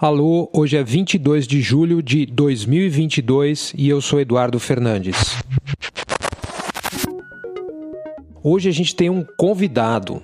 [0.00, 5.42] Alô, hoje é 22 de julho de 2022 e eu sou Eduardo Fernandes.
[8.40, 10.22] Hoje a gente tem um convidado.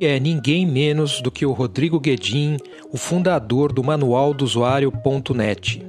[0.00, 2.56] É ninguém menos do que o Rodrigo Guedin,
[2.90, 5.86] o fundador do Manual do Usuário.net.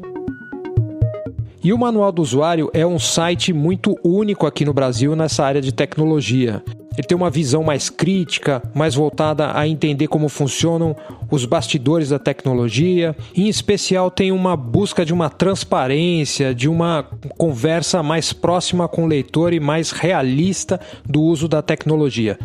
[1.63, 5.61] E o Manual do Usuário é um site muito único aqui no Brasil nessa área
[5.61, 6.61] de tecnologia.
[6.97, 10.95] Ele tem uma visão mais crítica, mais voltada a entender como funcionam
[11.31, 13.15] os bastidores da tecnologia.
[13.35, 17.05] Em especial, tem uma busca de uma transparência, de uma
[17.37, 22.37] conversa mais próxima com o leitor e mais realista do uso da tecnologia.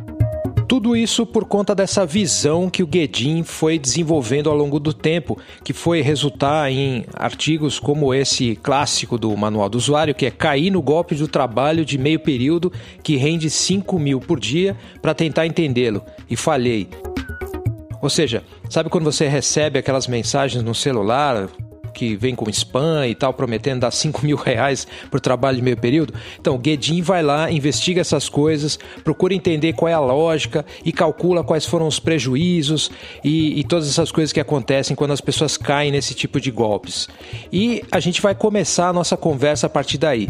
[0.69, 5.39] Tudo isso por conta dessa visão que o Guedin foi desenvolvendo ao longo do tempo,
[5.65, 10.71] que foi resultar em artigos como esse clássico do Manual do Usuário, que é cair
[10.71, 12.71] no golpe do trabalho de meio período
[13.03, 16.03] que rende 5 mil por dia para tentar entendê-lo.
[16.29, 16.87] E falhei.
[18.03, 21.49] Ou seja, sabe quando você recebe aquelas mensagens no celular,
[21.99, 25.77] que vem com spam e tal, prometendo dar 5 mil reais por trabalho de meio
[25.77, 26.15] período.
[26.41, 30.93] Então, o Guedin vai lá, investiga essas coisas, procura entender qual é a lógica e
[30.93, 32.89] calcula quais foram os prejuízos
[33.25, 37.09] e, e todas essas coisas que acontecem quando as pessoas caem nesse tipo de golpes.
[37.53, 40.29] E a gente vai começar a nossa conversa a partir daí.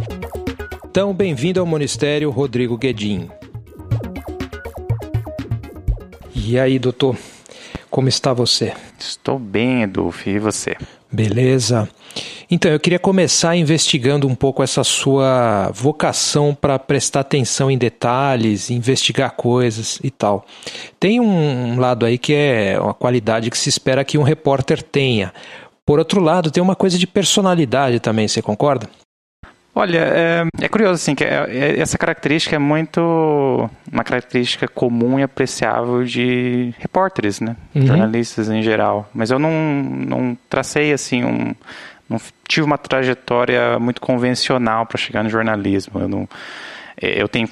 [0.90, 3.28] Então, bem-vindo ao Ministério Rodrigo Guedin.
[6.34, 7.14] E aí, doutor,
[7.90, 8.72] como está você?
[8.98, 10.76] Estou bem, Edulf, e você?
[11.10, 11.88] Beleza.
[12.50, 18.70] Então, eu queria começar investigando um pouco essa sua vocação para prestar atenção em detalhes,
[18.70, 20.44] investigar coisas e tal.
[20.98, 25.32] Tem um lado aí que é uma qualidade que se espera que um repórter tenha.
[25.84, 28.88] Por outro lado, tem uma coisa de personalidade também, você concorda?
[29.74, 35.20] Olha, é, é curioso assim que é, é, essa característica é muito uma característica comum
[35.20, 37.86] e apreciável de repórteres, né, uhum.
[37.86, 39.08] jornalistas em geral.
[39.14, 41.54] Mas eu não, não tracei assim um,
[42.08, 46.00] não tive uma trajetória muito convencional para chegar no jornalismo.
[46.00, 46.28] Eu não,
[47.00, 47.48] é, eu tenho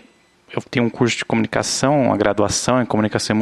[0.54, 3.38] eu tenho um curso de comunicação, uma graduação em comunicação e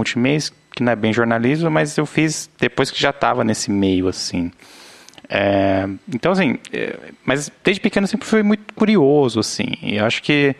[0.74, 4.50] que não é bem jornalismo, mas eu fiz depois que já estava nesse meio assim.
[5.28, 10.54] É, então, assim, é, mas desde pequeno sempre fui muito curioso, assim, e acho que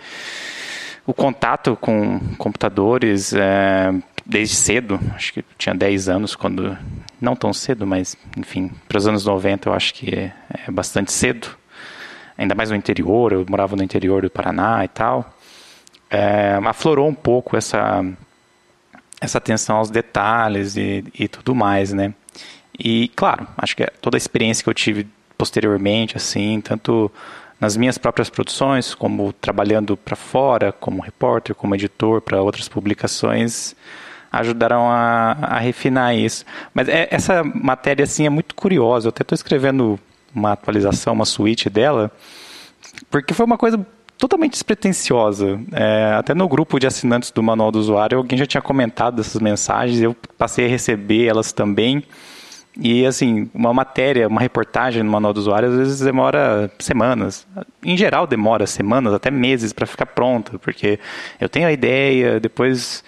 [1.07, 3.93] o contato com computadores é,
[4.25, 6.77] desde cedo, acho que tinha 10 anos quando,
[7.21, 10.33] não tão cedo, mas enfim, para os anos 90 eu acho que é,
[10.67, 11.49] é, bastante cedo,
[12.37, 15.35] ainda mais no interior, eu morava no interior do Paraná e tal,
[16.11, 18.03] é, aflorou um pouco essa,
[19.21, 22.15] essa atenção aos detalhes e, e tudo mais, né?
[22.79, 27.11] E, claro, acho que toda a experiência que eu tive posteriormente, assim, tanto
[27.61, 33.75] nas minhas próprias produções, como trabalhando para fora, como repórter, como editor para outras publicações,
[34.31, 36.45] ajudaram a, a, refinar isso.
[36.73, 39.07] Mas é, essa matéria, assim, é muito curiosa.
[39.07, 39.99] Eu até estou escrevendo
[40.35, 42.11] uma atualização, uma suíte dela,
[43.11, 43.85] porque foi uma coisa
[44.19, 45.61] totalmente despretensiosa.
[45.73, 49.41] É, até no grupo de assinantes do Manual do Usuário, alguém já tinha comentado essas
[49.41, 52.03] mensagens, eu passei a receber elas também.
[52.81, 57.47] E assim, uma matéria, uma reportagem no manual do usuário às vezes demora semanas.
[57.83, 60.99] Em geral demora semanas, até meses para ficar pronta, porque
[61.41, 63.05] eu tenho a ideia, depois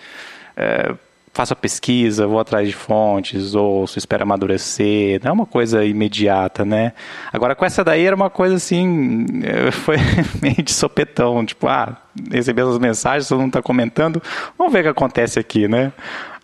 [0.57, 0.95] é,
[1.37, 5.21] faço a pesquisa, vou atrás de fontes, ouço, espero amadurecer.
[5.23, 6.95] Não é uma coisa imediata, né?
[7.31, 9.27] Agora com essa daí era uma coisa assim,
[9.85, 9.97] foi
[10.41, 11.97] meio de sopetão, tipo, ah,
[12.31, 14.23] recebi essas mensagens, todo mundo está comentando,
[14.57, 15.93] vamos ver o que acontece aqui, né?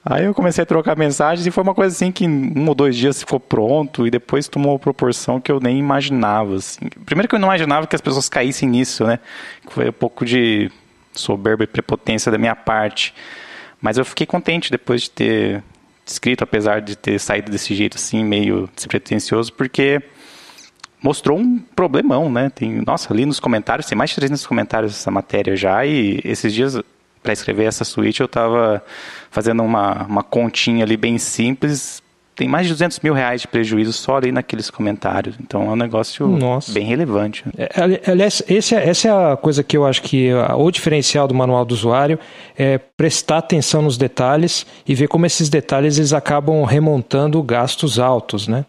[0.04, 2.96] Aí eu comecei a trocar mensagens e foi uma coisa assim que um ou dois
[2.96, 6.56] dias ficou pronto e depois tomou proporção que eu nem imaginava.
[6.56, 6.80] Assim.
[7.04, 9.20] Primeiro que eu não imaginava que as pessoas caíssem nisso, né?
[9.68, 10.70] Foi um pouco de
[11.12, 13.14] soberba e prepotência da minha parte.
[13.80, 15.64] Mas eu fiquei contente depois de ter
[16.04, 20.02] escrito, apesar de ter saído desse jeito assim, meio despretensioso, porque
[21.00, 22.50] mostrou um problemão, né?
[22.50, 26.52] Tem, nossa, ali nos comentários, tem mais de 300 comentários essa matéria já, e esses
[26.52, 26.80] dias
[27.22, 28.82] para escrever essa suíte, eu estava
[29.30, 32.02] fazendo uma, uma continha ali bem simples.
[32.34, 35.36] Tem mais de 200 mil reais de prejuízo só ali naqueles comentários.
[35.38, 36.72] Então é um negócio Nossa.
[36.72, 37.44] bem relevante.
[37.56, 41.34] É, aliás, esse, é, essa é a coisa que eu acho que o diferencial do
[41.34, 42.18] manual do usuário
[42.56, 48.48] é prestar atenção nos detalhes e ver como esses detalhes eles acabam remontando gastos altos,
[48.48, 48.64] né?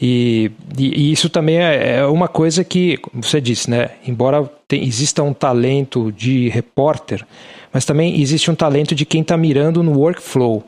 [0.00, 3.90] E, e, e isso também é, é uma coisa que você disse, né?
[4.04, 7.24] Embora tem, exista um talento de repórter,
[7.74, 10.62] mas também existe um talento de quem está mirando no workflow,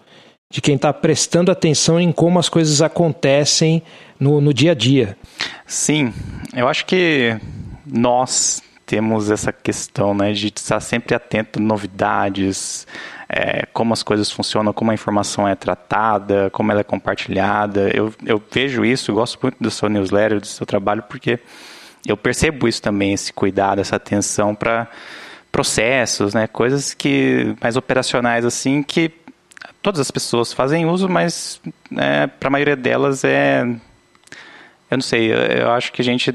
[0.50, 3.80] de quem está prestando atenção em como as coisas acontecem
[4.18, 5.16] no, no dia a dia.
[5.64, 6.12] Sim,
[6.52, 7.38] eu acho que
[7.86, 12.88] nós temos essa questão né, de estar sempre atento a novidades,
[13.28, 17.88] é, como as coisas funcionam, como a informação é tratada, como ela é compartilhada.
[17.94, 21.38] Eu, eu vejo isso, gosto muito do seu newsletter, do seu trabalho, porque
[22.04, 24.88] eu percebo isso também, esse cuidado, essa atenção para
[25.56, 29.10] processos, né, coisas que mais operacionais assim que
[29.80, 31.62] todas as pessoas fazem uso, mas
[31.96, 33.62] é, para a maioria delas é
[34.90, 36.30] eu não sei, eu, eu acho que a gente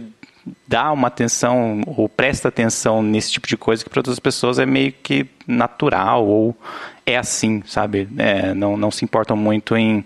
[0.67, 4.65] dá uma atenção ou presta atenção nesse tipo de coisa que para outras pessoas é
[4.65, 6.57] meio que natural ou
[7.05, 8.09] é assim, sabe?
[8.17, 10.03] É, não, não se importam muito em,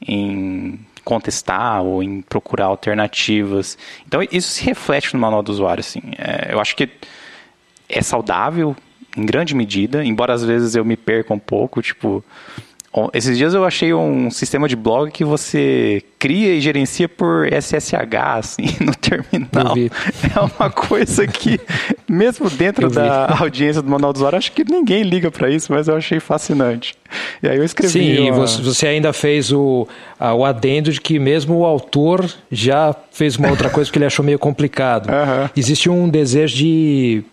[0.00, 3.76] em contestar ou em procurar alternativas.
[4.06, 6.00] Então isso se reflete no manual do usuário, assim.
[6.16, 6.88] É, eu acho que
[7.88, 8.76] é saudável
[9.16, 12.22] em grande medida, embora às vezes eu me perca um pouco, tipo,
[13.12, 18.14] esses dias eu achei um sistema de blog que você cria e gerencia por SSH,
[18.38, 19.74] assim, no terminal.
[20.34, 21.60] É uma coisa que,
[22.08, 25.88] mesmo dentro da audiência do manual do usuário, acho que ninguém liga para isso, mas
[25.88, 26.94] eu achei fascinante.
[27.42, 27.92] E aí eu escrevi.
[27.92, 28.46] Sim, uma...
[28.46, 29.86] você ainda fez o,
[30.18, 34.24] o adendo de que mesmo o autor já fez uma outra coisa que ele achou
[34.24, 35.08] meio complicado.
[35.16, 35.48] Uhum.
[35.56, 37.24] Existe um desejo de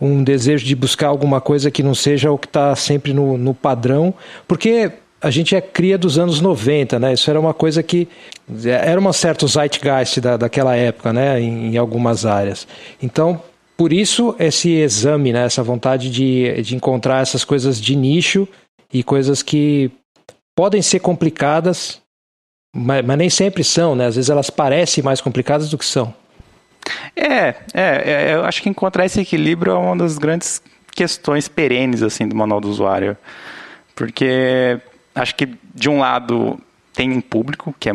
[0.00, 3.54] um desejo de buscar alguma coisa que não seja o que está sempre no, no
[3.54, 4.14] padrão,
[4.46, 4.92] porque
[5.22, 7.12] a gente é cria dos anos 90, né?
[7.12, 8.08] Isso era uma coisa que
[8.66, 11.40] era um certo zeitgeist da, daquela época, né?
[11.40, 12.66] Em, em, algumas áreas.
[13.00, 13.40] Então,
[13.76, 15.44] por isso esse exame, né?
[15.44, 18.48] Essa vontade de, de encontrar essas coisas de nicho
[18.92, 19.92] e coisas que
[20.56, 22.00] podem ser complicadas,
[22.74, 24.06] mas, mas nem sempre são, né?
[24.06, 26.12] Às vezes elas parecem mais complicadas do que são.
[27.14, 32.02] É, é, é, eu acho que encontrar esse equilíbrio é uma das grandes questões perenes
[32.02, 33.16] assim do manual do usuário,
[33.94, 34.78] porque
[35.14, 36.58] acho que de um lado
[36.92, 37.92] tem um público que, é,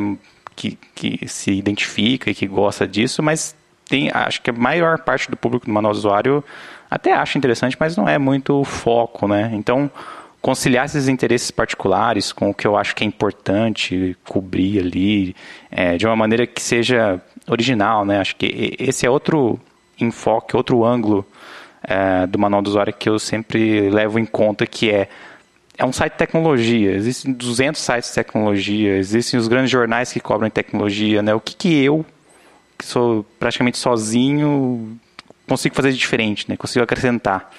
[0.55, 3.55] que, que se identifica e que gosta disso, mas
[3.87, 6.43] tem, acho que a maior parte do público do manual do usuário
[6.89, 9.51] até acha interessante, mas não é muito o foco, né?
[9.53, 9.91] Então,
[10.41, 15.35] conciliar esses interesses particulares com o que eu acho que é importante cobrir ali,
[15.69, 18.19] é, de uma maneira que seja original, né?
[18.19, 19.59] Acho que esse é outro
[19.99, 21.25] enfoque, outro ângulo
[21.83, 25.09] é, do manual do usuário que eu sempre levo em conta, que é
[25.77, 30.19] é um site de tecnologia, existem 200 sites de tecnologia, existem os grandes jornais que
[30.19, 31.35] cobram tecnologia, né?
[31.35, 32.03] O que, que eu,
[32.77, 34.99] que sou praticamente sozinho,
[35.47, 36.57] consigo fazer de diferente, né?
[36.57, 37.51] Consigo acrescentar.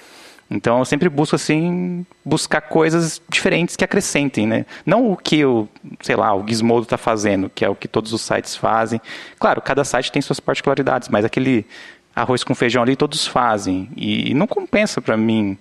[0.49, 4.65] Então eu sempre busco assim buscar coisas diferentes que acrescentem, né?
[4.85, 5.67] Não o que o,
[6.01, 8.99] sei lá, o Gizmodo está fazendo, que é o que todos os sites fazem.
[9.37, 11.65] Claro, cada site tem suas particularidades, mas aquele
[12.15, 15.57] arroz com feijão ali todos fazem e, e não compensa para mim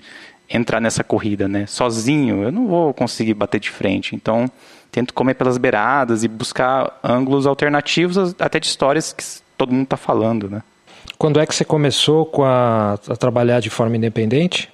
[0.49, 1.67] entrar nessa corrida, né?
[1.67, 4.17] Sozinho, eu não vou conseguir bater de frente.
[4.17, 4.50] Então,
[4.91, 9.23] tento comer pelas beiradas e buscar ângulos alternativos até de histórias que
[9.56, 10.62] todo mundo está falando, né?
[11.19, 14.70] Quando é que você começou com a, a, trabalhar de forma independente?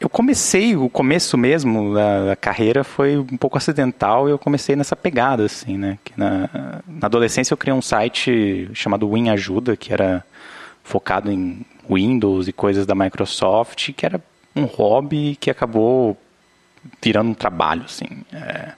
[0.00, 4.76] Eu comecei, o começo mesmo da, da carreira foi um pouco acidental e eu comecei
[4.76, 5.98] nessa pegada, assim, né?
[6.16, 10.24] Na, na adolescência eu criei um site chamado Win Ajuda, que era
[10.82, 14.20] focado em Windows e coisas da Microsoft, que era
[14.54, 16.16] um hobby que acabou
[17.02, 18.24] virando um trabalho, assim.
[18.32, 18.72] É,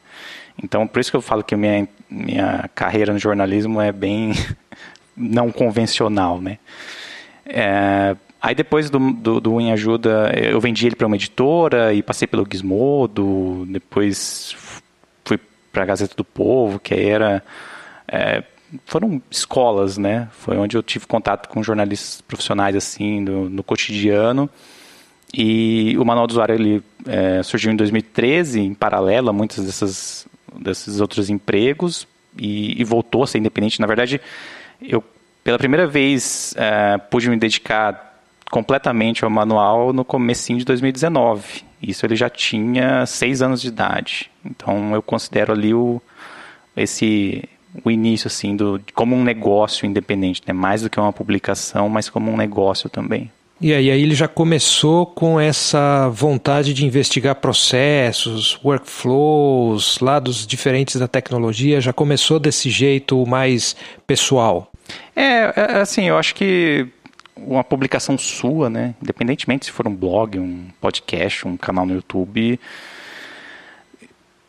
[0.62, 4.32] então, por isso que eu falo que minha, minha carreira no jornalismo é bem
[5.16, 6.58] não convencional, né?
[7.44, 12.02] É, aí depois do, do, do Em Ajuda, eu vendi ele para uma editora e
[12.02, 14.54] passei pelo Gizmodo, depois
[15.24, 15.38] fui
[15.72, 17.42] para a Gazeta do Povo, que era...
[18.08, 18.42] É,
[18.84, 20.28] foram escolas, né?
[20.32, 24.50] Foi onde eu tive contato com jornalistas profissionais, assim, do, no cotidiano.
[25.32, 30.26] E o manual do usuário ele é, surgiu em 2013, em paralelo a muitos dessas,
[30.58, 32.06] desses outros empregos,
[32.38, 33.80] e, e, voltou a ser independente.
[33.80, 34.20] Na verdade,
[34.80, 35.02] eu,
[35.42, 38.05] pela primeira vez, é, pude me dedicar
[38.50, 41.64] completamente ao manual no comecinho de 2019.
[41.82, 44.30] Isso ele já tinha seis anos de idade.
[44.44, 46.00] Então, eu considero ali o,
[46.76, 47.44] esse,
[47.84, 50.52] o início, assim, do, como um negócio independente, né?
[50.52, 53.30] mais do que uma publicação, mas como um negócio também.
[53.58, 60.96] E aí, aí ele já começou com essa vontade de investigar processos, workflows, lados diferentes
[60.96, 63.74] da tecnologia, já começou desse jeito mais
[64.06, 64.70] pessoal?
[65.14, 66.86] É, é assim, eu acho que
[67.36, 72.58] uma publicação sua, né, independentemente se for um blog, um podcast, um canal no YouTube,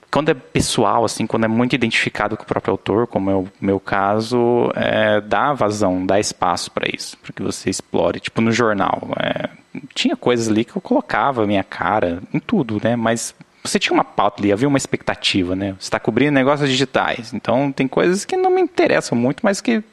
[0.10, 3.48] quando é pessoal, assim, quando é muito identificado com o próprio autor, como é o
[3.60, 8.20] meu caso, é, dá vazão, dá espaço para isso, para que você explore.
[8.20, 9.50] Tipo no jornal, é,
[9.94, 12.96] tinha coisas ali que eu colocava minha cara em tudo, né?
[12.96, 15.76] Mas você tinha uma pauta ali, havia uma expectativa, né?
[15.78, 19.84] Você está cobrindo negócios digitais, então tem coisas que não me interessam muito, mas que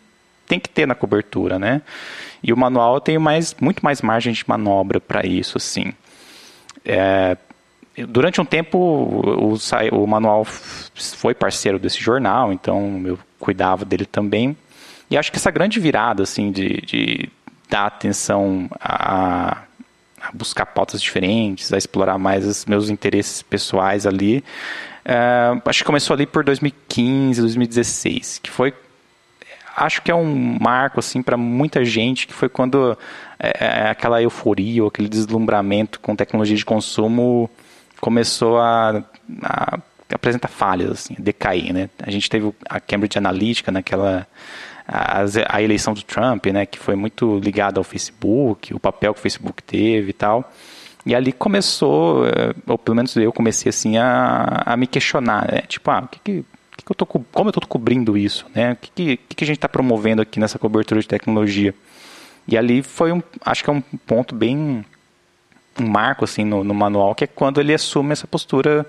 [0.46, 1.82] tem que ter na cobertura, né?
[2.42, 5.92] E o manual tem mais, muito mais margem de manobra para isso, assim.
[6.84, 7.36] É,
[8.08, 9.56] durante um tempo o,
[9.92, 14.56] o, manual foi parceiro desse jornal, então eu cuidava dele também.
[15.10, 17.28] E acho que essa grande virada assim de, de
[17.70, 19.58] dar atenção a,
[20.20, 24.44] a, buscar pautas diferentes, a explorar mais os meus interesses pessoais ali,
[25.06, 28.74] uh, acho que começou ali por 2015, 2016, que foi
[29.76, 32.96] acho que é um marco assim para muita gente que foi quando
[33.38, 37.50] é, é, aquela euforia ou aquele deslumbramento com tecnologia de consumo
[38.00, 39.02] começou a,
[39.42, 39.78] a
[40.12, 41.88] apresentar falhas, assim, decair, né?
[42.02, 44.26] A gente teve a Cambridge Analytica naquela
[44.86, 49.20] a, a eleição do Trump, né, que foi muito ligada ao Facebook, o papel que
[49.20, 50.52] o Facebook teve e tal.
[51.06, 55.60] E ali começou, eh, ou pelo menos eu comecei assim a, a me questionar, né?
[55.68, 56.44] Tipo, ah, o que, que,
[56.84, 58.72] que eu tô, como eu estou cobrindo isso, né?
[58.72, 61.74] O que, que, que a gente está promovendo aqui nessa cobertura de tecnologia?
[62.46, 64.84] E ali foi um, acho que é um ponto bem
[65.80, 68.86] um marco assim no, no manual, que é quando ele assume essa postura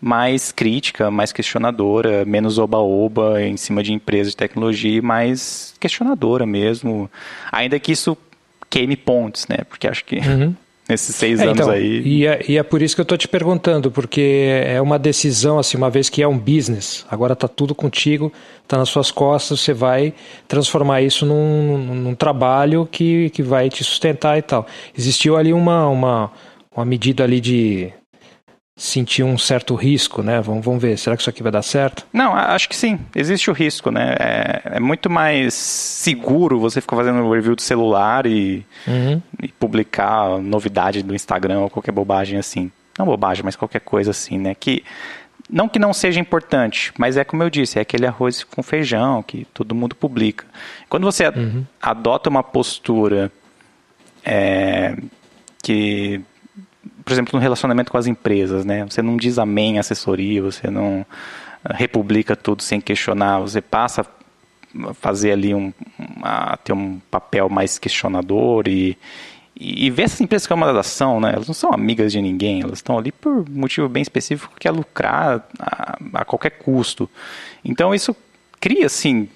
[0.00, 7.10] mais crítica, mais questionadora, menos oba-oba em cima de empresas de tecnologia, mais questionadora mesmo.
[7.50, 8.16] Ainda que isso
[8.68, 9.58] queime pontes, né?
[9.68, 10.56] Porque acho que uhum.
[10.88, 12.02] Nesses seis é, anos então, aí.
[12.04, 15.58] E é, e é por isso que eu estou te perguntando, porque é uma decisão,
[15.58, 19.60] assim, uma vez que é um business, agora está tudo contigo, está nas suas costas,
[19.60, 20.14] você vai
[20.48, 24.66] transformar isso num, num, trabalho que, que vai te sustentar e tal.
[24.96, 26.32] Existiu ali uma, uma,
[26.74, 27.92] uma medida ali de
[28.76, 30.40] sentir um certo risco, né?
[30.40, 32.06] Vamos, vamos ver, será que isso aqui vai dar certo?
[32.12, 34.14] Não, acho que sim, existe o risco, né?
[34.18, 39.20] É, é muito mais seguro você ficar fazendo um review do celular e, uhum.
[39.42, 42.70] e, publicar novidade do Instagram ou qualquer bobagem assim.
[42.98, 44.54] Não bobagem, mas qualquer coisa assim, né?
[44.54, 44.82] Que
[45.50, 49.22] não que não seja importante, mas é como eu disse, é aquele arroz com feijão
[49.22, 50.46] que todo mundo publica.
[50.88, 51.64] Quando você uhum.
[51.80, 53.30] adota uma postura
[54.24, 54.96] é,
[55.62, 56.22] que
[57.04, 58.84] por exemplo, no relacionamento com as empresas, né?
[58.84, 61.04] Você não diz amém à assessoria, você não
[61.64, 65.72] ah, republica tudo sem questionar, você passa a fazer ali um,
[66.22, 68.96] a ter um papel mais questionador e,
[69.54, 71.32] e, ver essas empresas que é uma ação, né?
[71.34, 74.70] Elas não são amigas de ninguém, elas estão ali por motivo bem específico que é
[74.70, 77.08] lucrar a, a qualquer custo.
[77.64, 78.16] Então isso
[78.60, 79.28] cria, assim,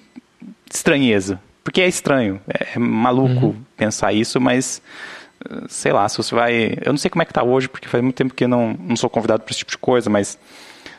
[0.72, 3.56] estranheza, porque é estranho, é, é maluco uhum.
[3.76, 4.80] pensar isso, mas
[5.68, 6.78] sei lá, se você vai.
[6.82, 8.76] Eu não sei como é que tá hoje, porque faz muito tempo que eu não,
[8.78, 10.38] não sou convidado para esse tipo de coisa, mas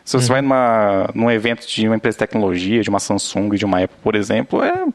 [0.03, 0.33] se você uhum.
[0.33, 3.97] vai numa, num evento de uma empresa de tecnologia, de uma Samsung, de uma Apple,
[4.01, 4.85] por exemplo, é.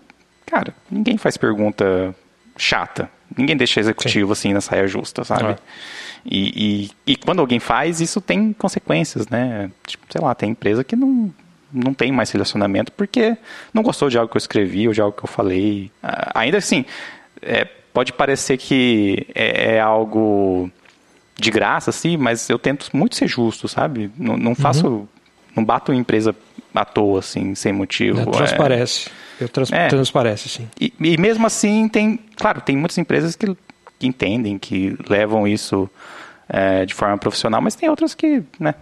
[0.47, 2.15] Cara, ninguém faz pergunta
[2.57, 3.11] chata.
[3.37, 4.49] Ninguém deixa executivo Sim.
[4.49, 5.51] assim na saia justa, sabe?
[5.53, 5.57] É.
[6.25, 9.71] E, e, e, quando alguém faz, isso tem consequências, né?
[9.87, 11.33] Tipo, sei lá, tem empresa que não,
[11.73, 13.37] não tem mais relacionamento porque
[13.75, 15.91] não gostou de algo que eu escrevi ou de algo que eu falei.
[16.03, 16.85] Ah, ainda assim,
[17.41, 20.71] é, pode parecer que é, é, algo
[21.37, 24.11] de graça, assim, mas eu tento muito ser justo, sabe?
[24.17, 24.87] Não, não faço.
[24.87, 25.09] Uhum.
[25.55, 26.35] Não bato empresa
[26.75, 28.21] à toa, assim, sem motivo.
[28.21, 29.09] É, transparece.
[29.41, 29.45] É...
[29.45, 29.89] Eu trans, é.
[29.89, 30.69] transparece, sim.
[30.81, 32.19] E, e, mesmo assim, tem.
[32.37, 33.55] Claro, tem muitas empresas que,
[33.99, 35.91] que entendem, que levam isso
[36.49, 38.75] é, de forma profissional, mas tem outras que, né?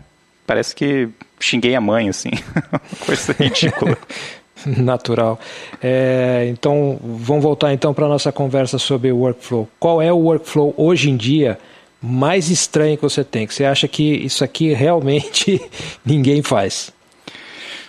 [0.46, 2.30] Parece que xinguei a mãe, assim.
[3.06, 3.96] Coisa ridícula.
[4.78, 5.38] Natural.
[5.82, 9.68] É, então, vamos voltar então para a nossa conversa sobre o workflow.
[9.78, 11.58] Qual é o workflow hoje em dia
[12.02, 13.46] mais estranho que você tem?
[13.46, 15.60] Que você acha que isso aqui realmente
[16.04, 16.92] ninguém faz?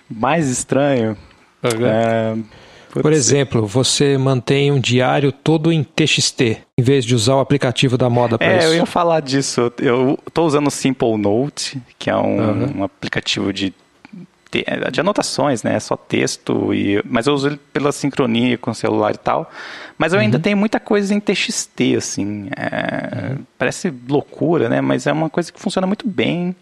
[0.10, 1.18] Mais estranho?
[1.64, 1.86] Uhum.
[1.86, 2.36] É,
[3.02, 6.42] Por exemplo, você mantém um diário todo em TXT,
[6.78, 8.68] em vez de usar o aplicativo da moda para é, isso.
[8.68, 9.72] eu ia falar disso.
[9.80, 12.80] Eu estou usando o Simple Note, que é um, uhum.
[12.80, 13.74] um aplicativo de
[14.92, 15.76] de anotações, né?
[15.76, 19.50] É só texto, e, mas eu uso ele pela sincronia com o celular e tal.
[19.98, 20.26] Mas eu uhum.
[20.26, 22.50] ainda tenho muita coisa em TXT, assim.
[22.58, 23.38] É, uhum.
[23.58, 24.82] Parece loucura, né?
[24.82, 26.56] Mas é uma coisa que funciona muito bem.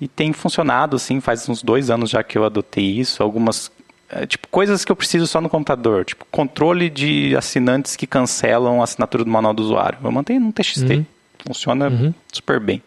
[0.00, 3.22] E tem funcionado, assim, faz uns dois anos já que eu adotei isso.
[3.22, 3.70] Algumas
[4.08, 8.80] é, tipo, coisas que eu preciso só no computador, tipo, controle de assinantes que cancelam
[8.80, 9.98] a assinatura do manual do usuário.
[10.02, 10.82] Eu mantenho no TXT.
[10.82, 11.06] Uhum.
[11.46, 12.14] Funciona uhum.
[12.32, 12.82] super bem.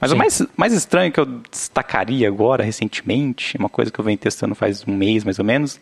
[0.00, 0.16] Mas Sim.
[0.16, 4.54] o mais, mais estranho que eu destacaria agora, recentemente, uma coisa que eu venho testando
[4.54, 5.78] faz um mês mais ou menos,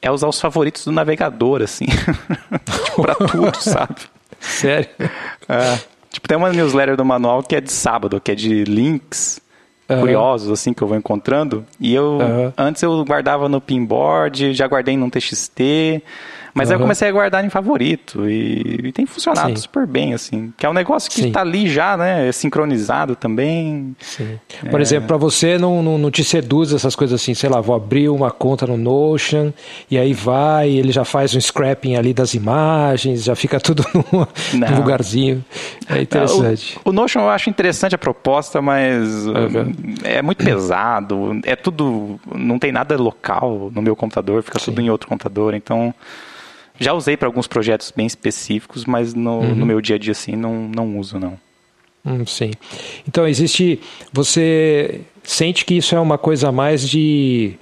[0.00, 1.86] é usar os favoritos do navegador, assim.
[1.86, 3.96] tipo, pra tudo, sabe?
[4.40, 4.88] Sério?
[5.48, 5.78] É.
[6.10, 9.40] Tipo, tem uma newsletter do manual que é de sábado, que é de links
[9.88, 10.00] uhum.
[10.00, 11.64] curiosos, assim, que eu vou encontrando.
[11.78, 12.52] E eu, uhum.
[12.56, 16.02] antes eu guardava no pinboard, já guardei num TXT,
[16.56, 16.72] Mas uhum.
[16.72, 19.56] aí eu comecei a guardar em favorito e, e tem funcionado Sim.
[19.56, 20.54] super bem, assim.
[20.56, 22.26] Que é um negócio que está ali já, né?
[22.26, 23.94] É sincronizado também.
[24.00, 24.40] Sim.
[24.70, 24.82] Por é...
[24.82, 28.08] exemplo, para você não, não, não, te seduz essas coisas assim, sei lá, vou abrir
[28.08, 29.52] uma conta no Notion
[29.90, 34.76] e aí vai, ele já faz um scrapping ali das imagens, já fica tudo num,
[34.76, 35.44] lugarzinho.
[35.90, 36.80] É interessante.
[36.82, 39.74] O, o, Notion eu acho interessante a proposta, mas uhum.
[40.02, 41.38] é muito pesado.
[41.44, 42.18] É tudo.
[42.34, 44.64] Não tem nada local no meu computador, fica Sim.
[44.70, 45.94] tudo em outro computador, então.
[46.78, 49.54] Já usei para alguns projetos bem específicos, mas no, uhum.
[49.54, 51.38] no, meu dia a dia assim não, não uso não.
[52.04, 52.52] Hum, sim.
[53.08, 53.80] Então existe,
[54.12, 57.58] você sente que isso é uma coisa mais de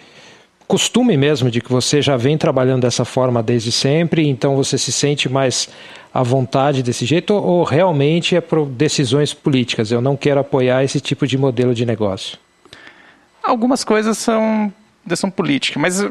[0.66, 4.92] costume mesmo, de que você já vem trabalhando dessa forma desde sempre, então você se
[4.92, 5.68] sente mais
[6.12, 9.90] à vontade desse jeito, ou, ou realmente é por decisões políticas?
[9.90, 12.38] Eu não quero apoiar esse tipo de modelo de negócio.
[13.42, 14.72] Algumas coisas são,
[15.14, 16.02] são políticas, mas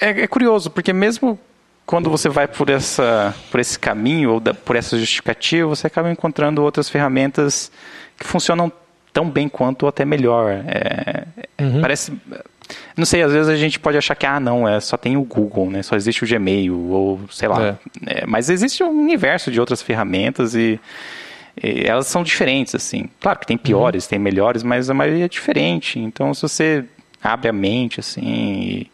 [0.00, 1.38] é, é curioso, porque mesmo
[1.86, 6.10] quando você vai por, essa, por esse caminho ou da, por essa justificativa, você acaba
[6.10, 7.70] encontrando outras ferramentas
[8.18, 8.70] que funcionam
[9.12, 10.50] tão bem quanto ou até melhor.
[10.66, 11.24] É,
[11.60, 11.80] uhum.
[11.80, 12.12] Parece.
[12.96, 15.22] Não sei, às vezes a gente pode achar que, ah, não, é, só tem o
[15.22, 15.82] Google, né?
[15.82, 17.62] Só existe o Gmail, ou sei lá.
[17.62, 17.76] É.
[18.06, 20.80] É, mas existe um universo de outras ferramentas e,
[21.62, 23.10] e, elas são diferentes, assim.
[23.20, 24.10] Claro que tem piores, uhum.
[24.10, 25.98] tem melhores, mas a maioria é diferente.
[25.98, 26.84] Então, se você
[27.22, 28.90] abre a mente, assim, e,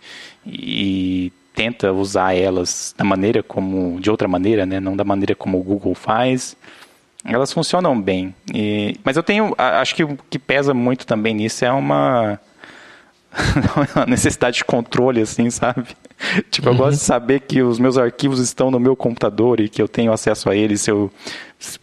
[0.46, 4.78] e tenta usar elas da maneira como, de outra maneira, né?
[4.78, 6.56] Não da maneira como o Google faz.
[7.24, 8.32] Elas funcionam bem.
[8.54, 12.38] E, mas eu tenho, acho que o que pesa muito também nisso é uma,
[13.96, 15.88] uma necessidade de controle, assim, sabe?
[16.48, 16.78] Tipo, eu uhum.
[16.78, 20.12] gosto de saber que os meus arquivos estão no meu computador e que eu tenho
[20.12, 20.82] acesso a eles.
[20.82, 21.10] Se eu,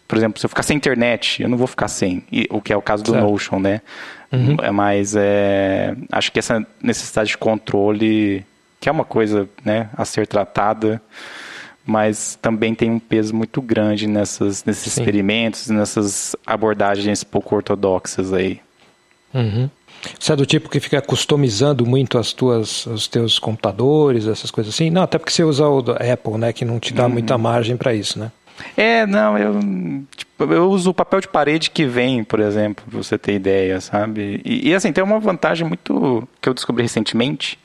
[0.08, 2.24] por exemplo, se eu ficar sem internet, eu não vou ficar sem.
[2.32, 3.24] E, o que é o caso do certo.
[3.24, 3.82] Notion, né?
[4.32, 4.56] Uhum.
[4.72, 8.44] Mas é, acho que essa necessidade de controle
[8.80, 11.00] que é uma coisa né, a ser tratada,
[11.84, 15.00] mas também tem um peso muito grande nessas, nesses Sim.
[15.00, 18.60] experimentos, nessas abordagens pouco ortodoxas aí.
[19.32, 19.70] Uhum.
[20.18, 24.74] Você é do tipo que fica customizando muito as tuas, os teus computadores, essas coisas
[24.74, 24.90] assim?
[24.90, 27.10] Não, até porque você usa o Apple, né, que não te dá uhum.
[27.10, 28.30] muita margem para isso, né?
[28.76, 29.60] É, não, eu,
[30.16, 33.80] tipo, eu uso o papel de parede que vem, por exemplo, pra você ter ideia,
[33.80, 34.40] sabe?
[34.44, 37.58] E, e assim, tem uma vantagem muito que eu descobri recentemente,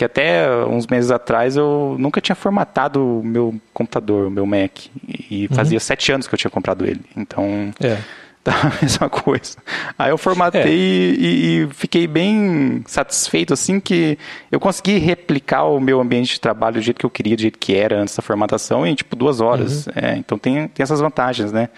[0.00, 4.86] que até uns meses atrás eu nunca tinha formatado o meu computador, o meu Mac.
[5.30, 5.80] E fazia uhum.
[5.80, 7.02] sete anos que eu tinha comprado ele.
[7.14, 7.98] Então, é.
[8.42, 9.58] tá a mesma coisa.
[9.98, 10.66] Aí eu formatei é.
[10.70, 14.16] e, e, fiquei bem satisfeito, assim, que
[14.50, 17.58] eu consegui replicar o meu ambiente de trabalho do jeito que eu queria, do jeito
[17.58, 19.86] que era antes da formatação, em, tipo, duas horas.
[19.86, 19.92] Uhum.
[19.96, 21.68] É, então tem, tem essas vantagens, né?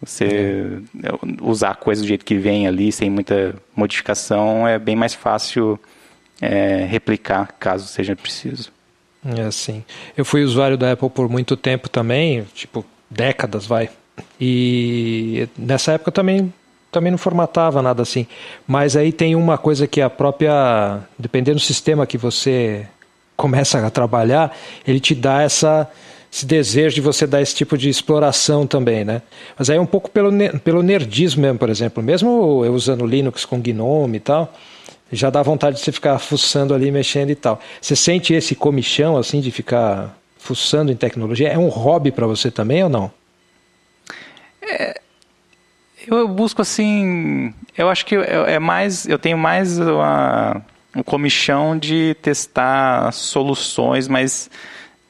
[0.00, 1.10] Você é.
[1.42, 5.76] usar a coisa do jeito que vem ali, sem muita modificação, é bem mais fácil
[6.40, 8.72] é, replicar caso seja preciso.
[9.36, 9.82] É assim.
[10.16, 13.88] Eu fui usuário da Apple por muito tempo também, tipo décadas, vai.
[14.40, 16.52] E nessa época também
[16.92, 18.26] também não formatava nada assim.
[18.66, 22.86] Mas aí tem uma coisa que a própria, dependendo do sistema que você
[23.36, 25.90] começa a trabalhar, ele te dá essa
[26.32, 29.22] esse desejo de você dar esse tipo de exploração também, né?
[29.56, 30.32] Mas aí é um pouco pelo,
[30.64, 32.02] pelo nerdismo mesmo, por exemplo.
[32.02, 34.52] Mesmo eu usando Linux com GNOME e tal,
[35.14, 37.60] já dá vontade de você ficar fuçando ali, mexendo e tal.
[37.80, 41.48] Você sente esse comichão, assim, de ficar fuçando em tecnologia?
[41.48, 43.10] É um hobby para você também ou não?
[44.62, 45.00] É,
[46.06, 50.62] eu busco, assim, eu acho que é, é mais, eu tenho mais uma,
[50.94, 54.50] um comichão de testar soluções, mas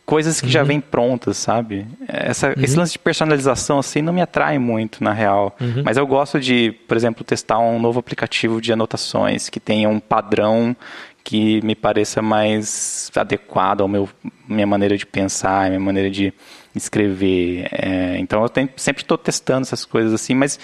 [0.04, 0.52] coisas que uhum.
[0.52, 1.86] já vêm prontas, sabe?
[2.06, 2.54] Essa, uhum.
[2.58, 5.56] Esse lance de personalização assim não me atrai muito, na real.
[5.60, 5.82] Uhum.
[5.84, 9.98] Mas eu gosto de, por exemplo, testar um novo aplicativo de anotações que tenha um
[9.98, 10.76] padrão
[11.22, 14.08] que me pareça mais adequado ao meu
[14.46, 16.34] minha maneira de pensar, minha maneira de
[16.74, 17.66] escrever.
[17.72, 20.60] É, então eu tenho, sempre estou testando essas coisas assim, mas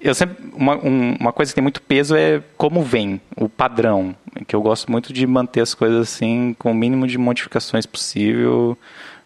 [0.00, 4.14] eu sempre uma, um, uma coisa que tem muito peso é como vem o padrão
[4.46, 8.78] que eu gosto muito de manter as coisas assim com o mínimo de modificações possível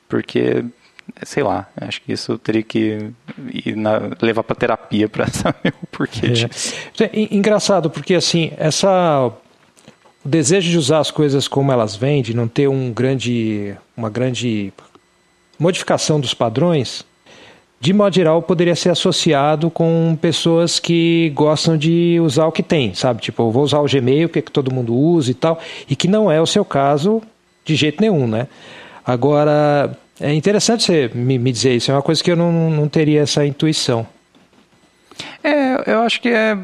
[0.09, 0.65] porque
[1.25, 3.11] sei lá acho que isso teria que
[3.77, 7.05] na, levar para terapia para saber o porquê é.
[7.05, 9.31] É engraçado porque assim essa
[10.25, 14.09] o desejo de usar as coisas como elas vêm de não ter um grande uma
[14.09, 14.73] grande
[15.59, 17.05] modificação dos padrões
[17.83, 22.95] de modo geral, poderia ser associado com pessoas que gostam de usar o que tem,
[22.95, 23.21] sabe?
[23.21, 25.59] Tipo, vou usar o Gmail, que, é que todo mundo usa e tal,
[25.91, 27.21] e que não é o seu caso
[27.65, 28.47] de jeito nenhum, né?
[29.05, 33.23] Agora, é interessante você me, dizer isso, é uma coisa que eu não, não teria
[33.23, 34.07] essa intuição.
[35.43, 36.57] É, eu acho que é.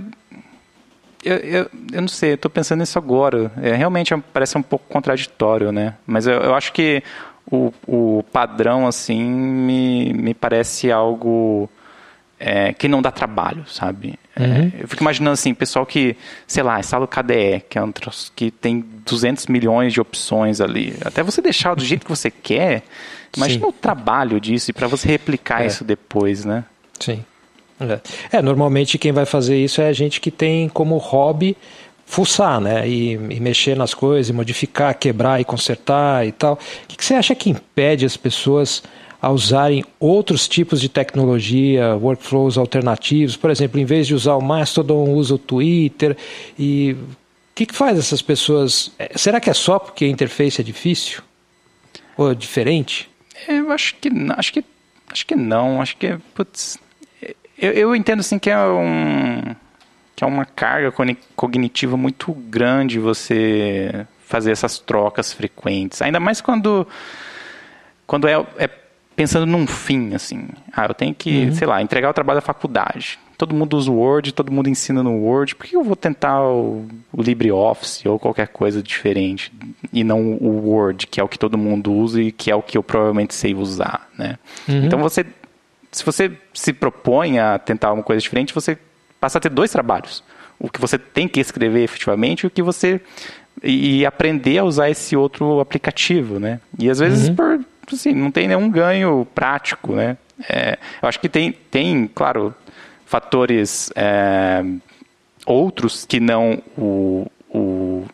[1.24, 3.50] Eu, eu, eu não sei, estou pensando nisso agora.
[3.60, 5.94] É, realmente parece um pouco contraditório, né?
[6.06, 7.02] Mas eu, eu acho que
[7.50, 11.68] o, o padrão, assim, me, me parece algo
[12.38, 14.18] é, que não dá trabalho, sabe?
[14.36, 14.72] É, uhum.
[14.78, 17.90] É, eu fico imaginando assim, pessoal que, sei lá, instala o KDE, que é um
[17.90, 20.94] troço que tem 200 milhões de opções ali.
[21.04, 22.82] Até você deixar do jeito que você quer,
[23.36, 23.68] imagina Sim.
[23.68, 25.66] o trabalho disso e para você replicar é.
[25.66, 26.64] isso depois, né?
[27.00, 27.24] Sim.
[27.80, 28.38] É.
[28.38, 31.56] é, normalmente quem vai fazer isso é a gente que tem como hobby
[32.08, 32.88] fuçar, né?
[32.88, 36.54] E, e, mexer nas coisas, e modificar, quebrar e consertar e tal.
[36.54, 38.82] O que, que você acha que impede as pessoas
[39.20, 43.36] a usarem outros tipos de tecnologia, workflows alternativos?
[43.36, 46.16] Por exemplo, em vez de usar o Mastodon, usa o Twitter.
[46.58, 48.90] E o que, que faz essas pessoas?
[48.98, 51.20] É, será que é só porque a interface é difícil?
[52.16, 53.08] Ou é diferente?
[53.46, 54.64] Eu acho que acho que
[55.12, 55.82] acho que não.
[55.82, 56.78] Acho que putz,
[57.58, 59.54] eu, eu entendo assim que é um
[60.18, 60.92] que é uma carga
[61.36, 66.02] cognitiva muito grande você fazer essas trocas frequentes.
[66.02, 66.84] Ainda mais quando,
[68.04, 68.68] quando é, é
[69.14, 70.48] pensando num fim, assim.
[70.72, 71.52] Ah, eu tenho que, uhum.
[71.52, 73.16] sei lá, entregar o trabalho da faculdade.
[73.36, 75.54] Todo mundo usa o Word, todo mundo ensina no Word.
[75.54, 79.52] Por que eu vou tentar o, o LibreOffice ou qualquer coisa diferente
[79.92, 82.62] e não o Word, que é o que todo mundo usa e que é o
[82.62, 84.36] que eu provavelmente sei usar, né?
[84.68, 84.84] Uhum.
[84.84, 85.24] Então você,
[85.92, 88.76] se você se propõe a tentar uma coisa diferente, você
[89.20, 90.22] passa a ter dois trabalhos.
[90.58, 93.00] O que você tem que escrever efetivamente e o que você
[93.62, 96.60] e aprender a usar esse outro aplicativo, né?
[96.78, 97.34] E às vezes uhum.
[97.34, 97.60] por
[97.92, 100.16] assim, não tem nenhum ganho prático, né?
[100.48, 102.54] É, eu acho que tem, tem claro,
[103.04, 104.64] fatores é,
[105.46, 108.04] outros que não o, o,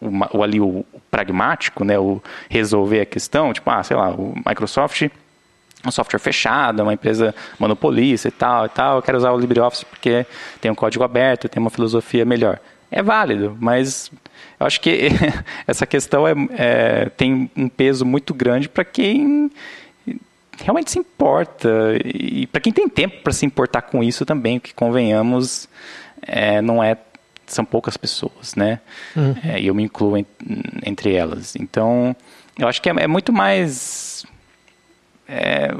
[0.00, 1.98] o, o ali o, o, pragmático, né?
[1.98, 5.08] O resolver a questão, tipo, ah, sei lá, o Microsoft
[5.86, 9.84] um software fechado, uma empresa monopolista e tal e tal, eu quero usar o LibreOffice
[9.84, 10.26] porque
[10.60, 12.58] tem um código aberto, tem uma filosofia melhor.
[12.90, 14.10] É válido, mas
[14.58, 15.08] eu acho que
[15.66, 19.50] essa questão é, é tem um peso muito grande para quem
[20.62, 21.68] realmente se importa
[22.04, 25.68] e para quem tem tempo para se importar com isso também, que convenhamos
[26.22, 26.96] é, não é
[27.46, 28.80] são poucas pessoas, né?
[29.14, 29.34] Uhum.
[29.44, 30.26] É, e eu me incluo em,
[30.82, 31.54] entre elas.
[31.56, 32.16] Então,
[32.58, 34.24] eu acho que é, é muito mais
[35.26, 35.70] é,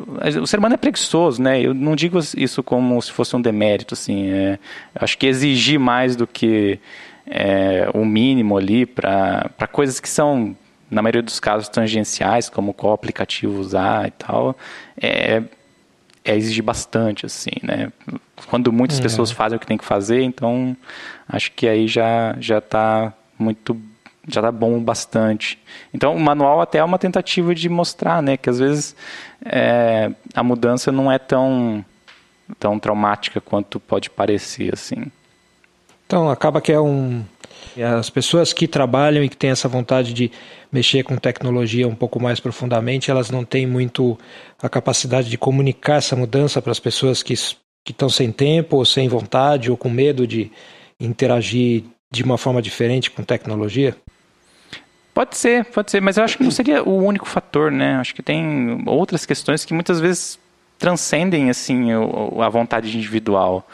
[0.40, 1.60] o ser humano é preguiçoso, né?
[1.60, 4.30] Eu não digo isso como se fosse um demérito, assim.
[4.30, 4.58] É,
[4.94, 6.78] acho que exigir mais do que
[7.26, 10.56] é, o mínimo ali para coisas que são,
[10.90, 14.56] na maioria dos casos, tangenciais, como qual aplicativo usar e tal,
[15.00, 15.42] é,
[16.24, 17.92] é exigir bastante, assim, né?
[18.48, 19.02] Quando muitas uhum.
[19.02, 20.74] pessoas fazem o que tem que fazer, então
[21.28, 23.78] acho que aí já já está muito
[24.26, 25.58] já tá bom bastante.
[25.92, 28.96] Então, o manual até é uma tentativa de mostrar, né, que às vezes
[29.44, 31.84] é, a mudança não é tão
[32.58, 35.10] tão traumática quanto pode parecer, assim.
[36.06, 37.24] Então, acaba que é um
[37.98, 40.30] as pessoas que trabalham e que têm essa vontade de
[40.70, 44.18] mexer com tecnologia um pouco mais profundamente, elas não têm muito
[44.62, 47.34] a capacidade de comunicar essa mudança para as pessoas que
[47.84, 50.50] que estão sem tempo, ou sem vontade, ou com medo de
[50.98, 53.94] interagir de uma forma diferente com tecnologia?
[55.14, 57.96] Pode ser, pode ser, mas eu acho que não seria o único fator, né?
[57.96, 60.38] Acho que tem outras questões que muitas vezes
[60.78, 61.90] transcendem assim
[62.42, 63.66] a vontade individual.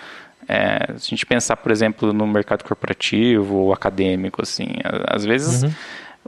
[0.46, 4.68] É, se a gente pensar, por exemplo, no mercado corporativo ou acadêmico, assim,
[5.08, 5.72] às vezes uhum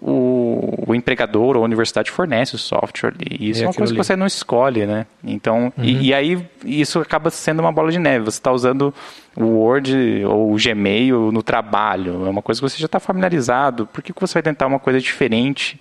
[0.01, 3.93] o, o, empregador ou a universidade fornece o software e isso é, é uma coisa
[3.93, 5.07] que você não escolhe, né?
[5.23, 5.85] Então, uhum.
[5.85, 8.25] e, e, aí isso acaba sendo uma bola de neve.
[8.25, 8.93] Você está usando
[9.37, 13.87] o Word ou o Gmail no trabalho, é uma coisa que você já está familiarizado.
[13.87, 15.81] Por que, que você vai tentar uma coisa diferente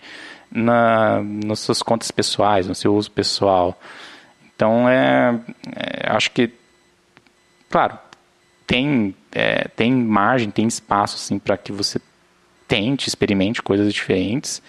[0.52, 3.80] na, nas suas contas pessoais, no seu uso pessoal?
[4.56, 5.40] Então, é,
[5.76, 6.52] é acho que,
[7.70, 7.98] claro,
[8.68, 12.00] tem, é, tem margem, tem espaço assim, para que você
[12.72, 14.62] tente, experimente coisas diferentes.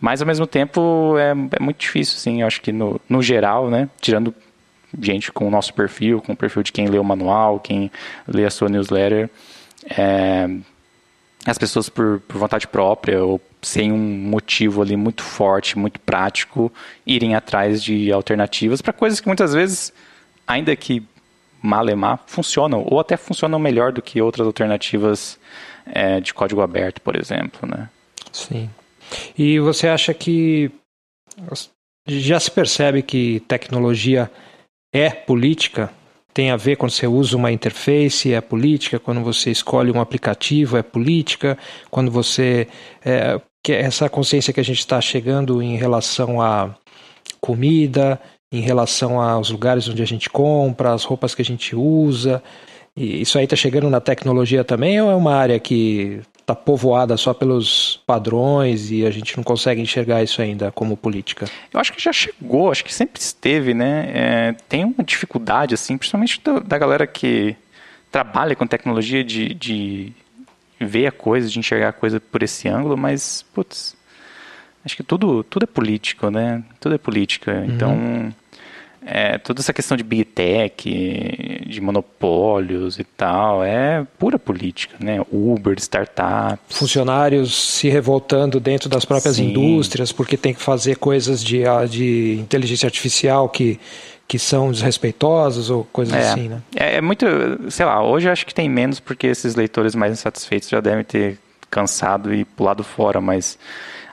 [0.00, 3.70] Mas ao mesmo tempo é, é muito difícil, assim, eu acho que no, no geral,
[3.70, 3.88] né?
[4.00, 4.34] Tirando
[5.00, 7.90] gente com o nosso perfil, com o perfil de quem lê o manual, quem
[8.26, 9.30] lê a sua newsletter,
[9.88, 10.48] é,
[11.46, 16.72] as pessoas por, por vontade própria ou sem um motivo ali muito forte, muito prático,
[17.06, 19.92] irem atrás de alternativas para coisas que muitas vezes,
[20.46, 21.00] ainda que
[21.62, 25.38] malemar, funcionam, ou até funcionam melhor do que outras alternativas
[25.86, 27.88] é, de código aberto, por exemplo, né?
[28.32, 28.68] Sim.
[29.38, 30.70] E você acha que
[32.06, 34.30] já se percebe que tecnologia
[34.92, 35.90] é política?
[36.34, 40.76] Tem a ver quando você usa uma interface, é política, quando você escolhe um aplicativo,
[40.76, 41.56] é política,
[41.90, 42.68] quando você.
[43.04, 46.76] É, que essa consciência que a gente está chegando em relação à
[47.40, 48.20] comida,
[48.52, 52.42] em relação aos lugares onde a gente compra, as roupas que a gente usa.
[52.96, 57.16] E isso aí está chegando na tecnologia também ou é uma área que está povoada
[57.16, 61.46] só pelos padrões e a gente não consegue enxergar isso ainda como política?
[61.72, 64.10] Eu acho que já chegou, acho que sempre esteve, né?
[64.14, 67.56] É, tem uma dificuldade, assim, principalmente da, da galera que
[68.12, 70.12] trabalha com tecnologia de, de
[70.80, 73.96] ver a coisa, de enxergar a coisa por esse ângulo, mas, putz,
[74.84, 76.62] acho que tudo, tudo é político, né?
[76.78, 77.52] Tudo é política.
[77.52, 77.64] Uhum.
[77.64, 78.34] Então,
[79.08, 85.24] é, toda essa questão de big tech, de monopólios e tal, é pura política, né?
[85.30, 86.76] Uber, startups.
[86.76, 89.50] Funcionários se revoltando dentro das próprias Sim.
[89.50, 93.78] indústrias porque tem que fazer coisas de, de inteligência artificial que
[94.28, 96.60] que são desrespeitosos ou coisas é, assim, né?
[96.74, 97.24] É, é, muito,
[97.70, 101.04] sei lá, hoje eu acho que tem menos porque esses leitores mais insatisfeitos já devem
[101.04, 101.38] ter
[101.70, 103.56] cansado e pulado fora, mas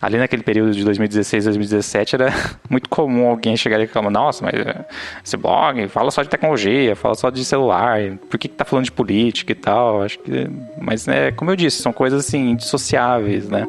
[0.03, 2.33] ali naquele período de 2016, 2017 era
[2.69, 4.85] muito comum alguém chegar e falar, nossa, mas eh,
[5.23, 8.83] esse blog fala só de tecnologia, fala só de celular, por que, que tá falando
[8.83, 10.01] de política e tal?
[10.03, 13.65] Acho que, mas é como eu disse, são coisas assim indissociáveis, né?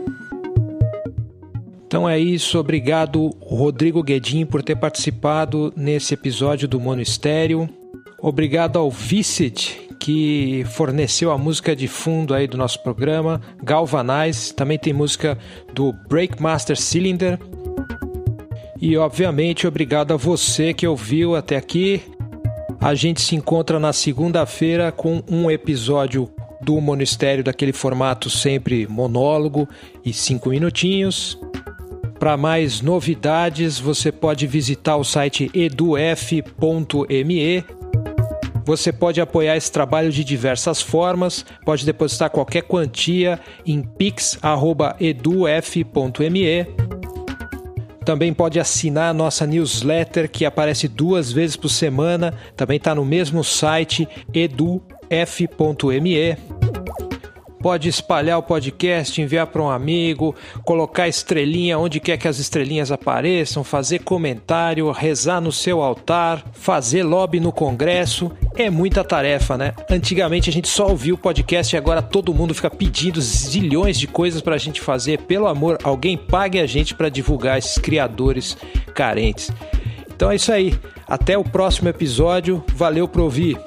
[1.87, 7.69] Então é isso, obrigado Rodrigo Guedin por ter participado nesse episódio do Monistério.
[8.19, 14.79] Obrigado ao Vicid, que forneceu a música de fundo aí do nosso programa, Galvanize, também
[14.79, 15.39] tem música
[15.73, 17.39] do Breakmaster Cylinder.
[18.79, 22.03] E obviamente obrigado a você que ouviu até aqui.
[22.79, 26.29] A gente se encontra na segunda-feira com um episódio
[26.61, 29.67] do Monistério daquele formato sempre monólogo
[30.05, 31.41] e cinco minutinhos.
[32.19, 36.45] Para mais novidades, você pode visitar o site eduf.me.
[38.65, 44.45] Você pode apoiar esse trabalho de diversas formas, pode depositar qualquer quantia em pix@eduf.me.
[48.05, 53.05] Também pode assinar a nossa newsletter que aparece duas vezes por semana, também está no
[53.05, 54.95] mesmo site eduf.me
[57.65, 62.93] pode espalhar o podcast, enviar para um amigo, colocar estrelinha onde quer que as estrelinhas
[62.93, 68.31] apareçam, fazer comentário, rezar no seu altar, fazer lobby no Congresso.
[68.55, 69.73] É muita tarefa, né?
[69.91, 74.07] Antigamente a gente só ouvia o podcast e agora todo mundo fica pedindo zilhões de
[74.07, 75.23] coisas para a gente fazer.
[75.23, 78.59] Pelo amor, alguém pague a gente para divulgar esses criadores
[78.95, 79.51] carentes.
[80.15, 80.79] Então é isso aí.
[81.09, 82.63] Até o próximo episódio.
[82.75, 83.59] Valeu por ouvir.